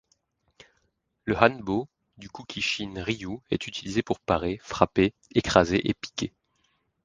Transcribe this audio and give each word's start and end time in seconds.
Le 1.25 1.35
hanbō 1.35 1.85
du 2.17 2.27
Kukishin 2.27 2.95
Ryū 2.95 3.39
est 3.51 3.67
utilisé 3.67 4.01
pour 4.01 4.19
parer, 4.19 4.59
frapper, 4.63 5.13
écraser 5.35 5.79
et 5.87 5.93
piquer. 5.93 6.33